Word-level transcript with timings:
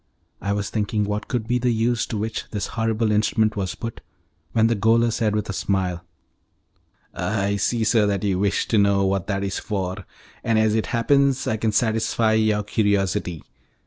I 0.41 0.51
was 0.53 0.71
thinking 0.71 1.03
what 1.03 1.27
could 1.27 1.47
be 1.47 1.59
the 1.59 1.69
use 1.69 2.07
to 2.07 2.17
which 2.17 2.45
this 2.49 2.69
horrible 2.73 3.11
instrument 3.11 3.55
was 3.55 3.75
put, 3.75 4.01
when 4.51 4.65
the 4.65 4.73
gaoler 4.73 5.11
said, 5.11 5.35
with 5.35 5.47
a 5.47 5.53
smile, 5.53 6.03
"I 7.13 7.57
see, 7.57 7.83
sir, 7.83 8.07
that 8.07 8.23
you 8.23 8.39
wish 8.39 8.67
to 8.69 8.79
know 8.79 9.05
what 9.05 9.27
that 9.27 9.43
is 9.43 9.59
for, 9.59 10.07
and 10.43 10.57
as 10.57 10.73
it 10.73 10.87
happens 10.87 11.45
I 11.45 11.57
can 11.57 11.71
satisfy 11.71 12.33
your 12.33 12.63
curiosity. 12.63 13.43